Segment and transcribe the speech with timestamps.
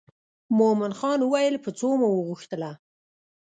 [0.57, 2.71] مومن خان وویل په څو مو وغوښتله.